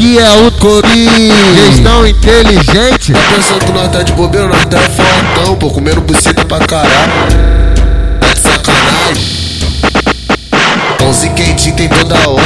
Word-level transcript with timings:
aqui 0.00 0.18
é 0.18 0.46
o 0.46 0.50
Cobinho. 0.52 1.54
Gestão 1.54 2.06
inteligente. 2.06 3.12
Tá 3.12 3.20
pensando 3.34 3.66
que 3.66 3.72
nós 3.72 3.92
tá 3.92 4.02
de 4.02 4.12
bobeira, 4.12 4.46
nós 4.48 4.64
tá 4.64 4.78
fortão, 4.78 5.56
pô, 5.56 5.70
comendo 5.70 6.00
buceta 6.00 6.44
pra 6.44 6.66
caralho. 6.66 7.12
Tá 8.18 8.32
de 8.32 8.40
sacanagem. 8.40 9.40
Pãozinho 10.98 11.34
quentinho 11.34 11.76
tem 11.76 11.88
toda 11.88 12.14
hora. 12.28 12.42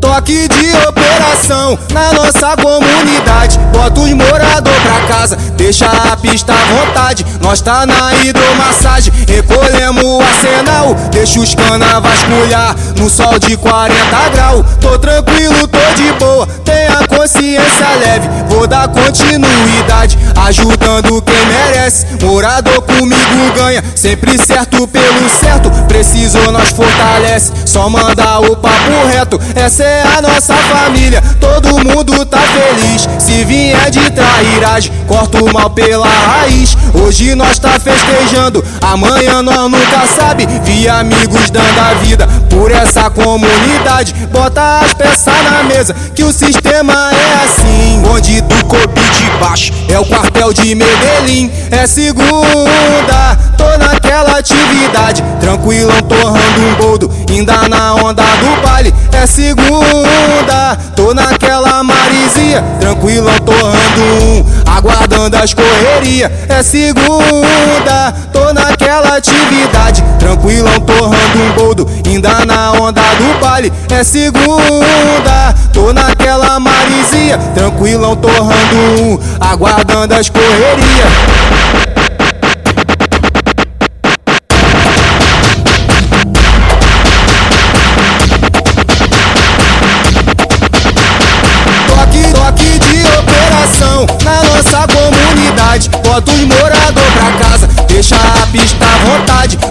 Toque 0.00 0.48
de 0.48 0.72
operação 1.20 1.78
na 1.92 2.12
nossa 2.12 2.56
comunidade. 2.56 3.58
Bota 3.72 4.00
os 4.00 4.10
morador 4.12 4.74
pra 4.82 5.06
casa, 5.06 5.36
deixa 5.56 5.86
a 5.86 6.16
pista 6.16 6.52
à 6.52 6.56
vontade. 6.56 7.26
Nós 7.40 7.60
tá 7.60 7.84
na 7.86 8.14
hidromassagem, 8.14 9.12
recolhemos 9.28 10.02
o 10.02 10.20
arsenal. 10.20 10.94
Deixa 11.10 11.40
os 11.40 11.54
cana 11.54 12.00
vasculhar 12.00 12.74
no 12.96 13.10
sol 13.10 13.38
de 13.38 13.56
40 13.56 14.28
graus. 14.30 14.64
Tô 14.80 14.98
tranquilo, 14.98 15.68
tô 15.68 15.78
de 15.94 16.12
boa, 16.12 16.46
tenha 16.64 17.06
consciência 17.06 17.86
leve. 17.98 18.28
Vou 18.48 18.66
dar 18.66 18.88
continuidade, 18.88 20.18
ajudando 20.46 21.22
quem 21.22 21.46
merece. 21.46 22.06
Morador 22.22 22.82
comigo 22.82 23.52
ganha, 23.56 23.82
sempre 23.94 24.38
certo 24.38 24.86
pelo 24.88 25.28
certo. 25.28 25.70
Precisou, 25.86 26.50
nós 26.50 26.70
fortalece. 26.70 27.52
Só 27.66 27.88
manda 27.88 28.40
o 28.40 28.56
papo 28.56 29.06
reto, 29.12 29.40
essa 29.54 29.84
é 29.84 30.02
a 30.02 30.22
nossa 30.22 30.54
família. 30.54 31.09
Todo 31.40 31.78
mundo 31.78 32.24
tá 32.26 32.40
feliz. 32.40 33.08
Se 33.18 33.44
vier 33.44 33.90
de 33.90 34.10
trairagem, 34.10 34.92
corta 35.06 35.42
o 35.42 35.52
mal 35.52 35.70
pela 35.70 36.06
raiz. 36.06 36.76
Hoje 36.94 37.34
nós 37.34 37.58
tá 37.58 37.78
festejando, 37.80 38.64
amanhã 38.82 39.42
nós 39.42 39.70
nunca 39.70 40.06
sabe. 40.06 40.46
Vi 40.64 40.88
amigos 40.88 41.50
dando 41.50 41.78
a 41.78 41.94
vida 41.94 42.26
por 42.48 42.70
essa 42.70 43.08
comunidade. 43.10 44.14
Bota 44.32 44.80
as 44.80 44.92
peças 44.92 45.42
na 45.42 45.62
mesa, 45.64 45.94
que 46.14 46.22
o 46.22 46.32
sistema 46.32 47.10
é 47.12 47.44
assim. 47.44 48.02
Onde 48.12 48.40
do 48.42 48.64
Cobi 48.66 49.00
de 49.00 49.30
baixo 49.38 49.72
é 49.88 49.98
o 49.98 50.04
quartel 50.04 50.52
de 50.52 50.74
Medellín. 50.74 51.50
É 51.70 51.86
segunda, 51.86 53.36
tô 53.56 53.78
naquela 53.78 54.38
atividade. 54.38 55.22
Tranquilão, 55.40 56.00
torrando 56.02 56.60
um 56.60 56.74
boldo, 56.74 57.10
ainda 57.30 57.68
na 57.68 57.94
onda 57.94 58.22
do 58.22 58.62
baile. 58.62 58.94
É 59.12 59.26
segunda, 59.26 60.76
tô 60.96 61.14
naquela 61.14 61.82
marisia. 61.82 62.62
Tranquilão, 62.80 63.38
torrando 63.38 64.00
um, 64.00 64.44
aguardando 64.66 65.36
as 65.36 65.54
correrias. 65.54 66.30
É 66.48 66.62
segunda, 66.62 68.12
tô 68.32 68.52
naquela 68.52 69.16
atividade. 69.16 70.02
Tranquilão, 70.18 70.80
torrando 70.80 71.38
um 71.38 71.52
boldo, 71.52 71.90
ainda 72.06 72.44
na 72.44 72.72
onda 72.72 73.00
do 73.00 73.40
baile. 73.40 73.72
É 73.90 74.02
segunda, 74.02 75.54
tô 75.72 75.92
naquela 75.92 76.58
marisia. 76.58 77.38
Tranquilão, 77.54 78.16
torrando 78.16 78.76
um, 79.02 79.18
aguardando 79.40 80.14
as 80.14 80.28
correrias. 80.28 81.69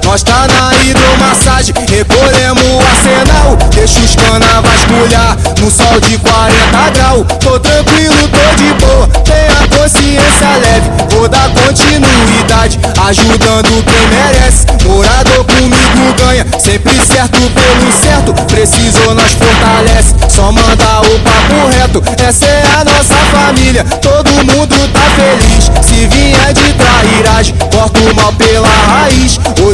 Nós 0.10 0.24
tá 0.24 0.48
na 0.48 0.74
hidromassagem, 0.84 1.76
recolhemos 1.88 2.64
o 2.64 2.80
arsenal. 2.80 3.56
Deixa 3.76 4.00
os 4.00 4.16
cana 4.16 4.60
vasculhar 4.60 5.38
no 5.62 5.70
sol 5.70 6.02
de 6.02 6.18
40 6.18 6.90
graus. 6.96 7.28
Tô 7.40 7.60
tranquilo, 7.60 8.16
tô 8.28 8.56
de 8.56 8.74
boa, 8.84 9.08
tenha 9.24 9.68
consciência 9.78 10.48
leve. 10.64 10.90
Vou 11.12 11.30
dar 11.30 11.48
continuidade, 11.52 12.80
ajudando 13.08 13.86
quem 13.86 14.08
merece. 14.08 14.66
Morador 14.84 15.46
comigo 15.46 16.14
ganha, 16.18 16.44
sempre 16.58 16.96
certo 17.06 17.40
pelo 17.40 17.92
certo. 18.02 18.34
Precisou, 18.48 19.14
nós 19.14 19.34
fortalece. 19.34 20.16
Só 20.28 20.52
manda 20.52 21.02
o 21.02 21.20
papo 21.20 21.70
reto, 21.78 22.04
essa 22.28 22.46
é 22.46 22.64
a 22.82 22.84
nossa 22.84 23.14
família. 23.32 23.84
Todo 24.02 24.19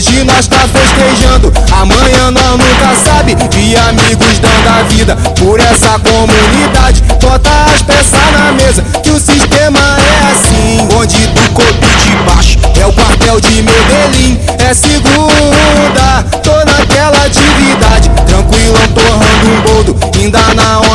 Hoje 0.07 0.23
nós 0.23 0.47
tá 0.47 0.59
festejando, 0.67 1.51
amanhã 1.71 2.29
nós 2.29 2.51
nunca 2.51 2.93
sabe. 3.03 3.35
Vi 3.55 3.75
amigos 3.75 4.37
dando 4.37 4.67
a 4.67 4.83
vida 4.83 5.15
por 5.15 5.59
essa 5.59 5.97
comunidade. 5.97 7.01
Bota 7.19 7.49
as 7.73 7.81
peças 7.81 8.31
na 8.31 8.51
mesa, 8.51 8.83
que 9.01 9.09
o 9.09 9.19
sistema 9.19 9.79
é 9.79 10.31
assim. 10.31 10.87
Onde 10.95 11.17
do 11.17 11.49
Cobi 11.53 11.87
de 12.03 12.15
baixo 12.23 12.59
é 12.79 12.85
o 12.85 12.93
quartel 12.93 13.39
de 13.39 13.63
Medellín. 13.63 14.39
É 14.59 14.75
segunda, 14.75 16.23
tô 16.43 16.53
naquela 16.53 17.25
atividade. 17.25 18.07
Tranquilão, 18.27 18.87
torrando 18.93 19.49
um 19.49 19.61
boldo, 19.61 19.97
ainda 20.19 20.39
na 20.53 20.75
do 20.81 20.94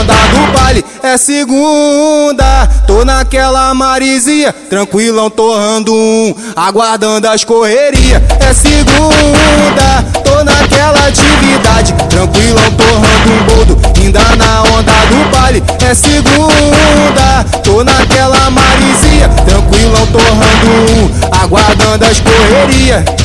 baile. 0.51 0.85
É 1.03 1.17
segunda, 1.17 2.67
tô 2.87 3.05
naquela 3.05 3.73
marisia. 3.75 4.53
Tranquilão, 4.53 5.31
torrando 5.31 5.95
um, 5.95 6.35
aguardando 6.55 7.29
as 7.29 7.45
correrias. 7.45 8.23
É 8.41 8.55
segunda, 8.55 10.05
tô 10.25 10.45
naquela 10.45 11.07
atividade. 11.07 11.93
Tranquilão, 12.09 12.71
torrando 12.73 13.31
um 13.33 13.45
boldo, 13.45 13.79
ainda 13.97 14.21
na 14.37 14.63
onda 14.63 14.93
do 15.09 15.31
baile. 15.31 15.63
É 15.89 15.95
segunda, 15.95 17.45
tô 17.63 17.83
naquela 17.85 18.51
marisia. 18.51 19.29
Tranquilão, 19.47 20.07
torrando 20.07 20.67
um, 20.67 21.43
aguardando 21.43 22.05
as 22.05 22.21
correrias. 22.21 23.20